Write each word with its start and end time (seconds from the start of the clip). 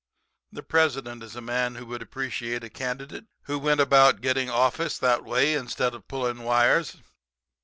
The 0.51 0.63
President 0.63 1.21
is 1.21 1.35
a 1.35 1.41
man 1.41 1.75
who 1.75 1.85
would 1.85 2.01
appreciate 2.01 2.63
a 2.63 2.71
candidate 2.71 3.25
who 3.43 3.59
went 3.59 3.79
about 3.81 4.21
getting 4.21 4.49
office 4.49 4.97
that 4.97 5.23
way 5.23 5.53
instead 5.53 5.93
of 5.93 6.07
pulling 6.07 6.39
wires.' 6.41 6.97